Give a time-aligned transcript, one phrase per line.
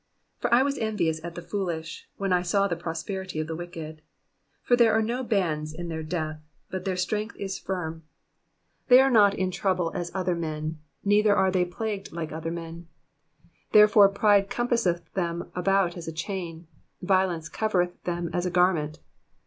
[0.41, 3.55] 3 For 1 was envious at the foolish, when I saw the prosperity of the
[3.55, 4.01] wicked.
[4.63, 8.01] 4 For tliere are no bands in their death: but their strength is firm.
[8.85, 12.49] 5 They are not in trouble as other men; neither are they plagued like other
[12.49, 12.87] men.
[13.43, 16.65] 6 Therefore pride compasseth them about as a chain;
[17.03, 19.01] violence covereth them as a garment.